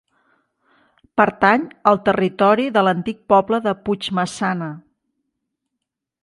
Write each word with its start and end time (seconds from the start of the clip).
Pertany 1.21 1.67
al 1.91 1.99
territori 2.07 2.65
de 2.79 2.83
l'antic 2.87 3.21
poble 3.35 3.61
de 3.67 3.75
Puigmaçana. 3.85 4.71